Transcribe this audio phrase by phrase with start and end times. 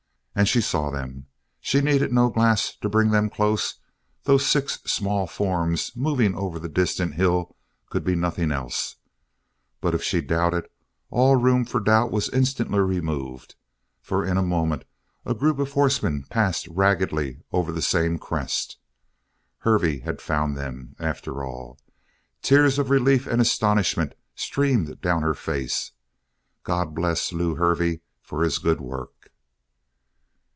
[0.33, 1.27] And she saw them!
[1.59, 3.79] She needed no glass to bring them close.
[4.23, 7.53] Those six small forms moving over the distant hill
[7.89, 8.95] could be nothing else,
[9.81, 10.67] but if she doubted,
[11.09, 13.55] all room for doubt was instantly removed,
[14.01, 14.85] for in a moment
[15.25, 18.79] a group of horsemen passed raggedly over the same crest.
[19.59, 21.77] Hervey had found them, after all!
[22.41, 25.91] Tears of relief and astonishment streamed down her face.
[26.63, 29.11] God bless Lew Hervey for this good work!